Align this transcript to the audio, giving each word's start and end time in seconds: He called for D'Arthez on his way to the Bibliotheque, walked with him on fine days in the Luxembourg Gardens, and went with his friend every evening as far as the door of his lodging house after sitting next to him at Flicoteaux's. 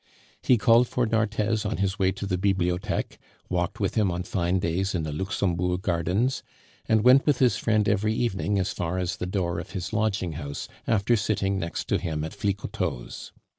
He 0.41 0.57
called 0.57 0.87
for 0.87 1.05
D'Arthez 1.05 1.63
on 1.63 1.77
his 1.77 1.99
way 1.99 2.11
to 2.13 2.25
the 2.25 2.39
Bibliotheque, 2.39 3.19
walked 3.49 3.79
with 3.79 3.93
him 3.93 4.09
on 4.09 4.23
fine 4.23 4.57
days 4.57 4.95
in 4.95 5.03
the 5.03 5.11
Luxembourg 5.11 5.83
Gardens, 5.83 6.41
and 6.89 7.03
went 7.03 7.23
with 7.27 7.37
his 7.37 7.57
friend 7.57 7.87
every 7.87 8.15
evening 8.15 8.57
as 8.57 8.73
far 8.73 8.97
as 8.97 9.17
the 9.17 9.27
door 9.27 9.59
of 9.59 9.73
his 9.73 9.93
lodging 9.93 10.31
house 10.31 10.67
after 10.87 11.15
sitting 11.15 11.59
next 11.59 11.87
to 11.89 11.99
him 11.99 12.23
at 12.23 12.33
Flicoteaux's. 12.33 13.31